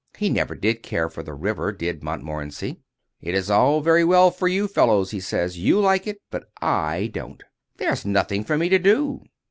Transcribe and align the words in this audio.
He 0.17 0.31
never 0.31 0.55
did 0.55 0.81
care 0.81 1.09
for 1.09 1.21
the 1.21 1.35
river, 1.35 1.71
did 1.71 2.01
Montmorency. 2.03 2.79
"It's 3.21 3.51
all 3.51 3.81
very 3.81 4.03
well 4.03 4.31
for 4.31 4.47
you 4.47 4.67
fellows," 4.67 5.11
he 5.11 5.19
says; 5.19 5.59
"you 5.59 5.79
like 5.79 6.07
it, 6.07 6.17
but 6.31 6.45
I 6.59 7.11
don't. 7.13 7.43
There's 7.77 8.03
nothing 8.03 8.43
for 8.43 8.57
me 8.57 8.67
to 8.69 8.79
do. 8.79 9.21